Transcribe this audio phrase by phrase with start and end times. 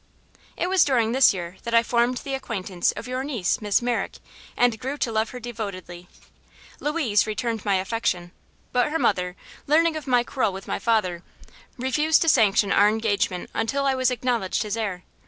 [0.57, 4.13] "It was during this year that I formed the acquaintance of your niece, Miss Merrick,
[4.57, 6.07] and grew to love her devotedly.
[6.79, 8.31] Louise returned my affection,
[8.71, 9.35] but her mother,
[9.67, 11.21] learning of my quarrel with my father,
[11.77, 15.03] refused to sanction our engagement until I was acknowledged his heir.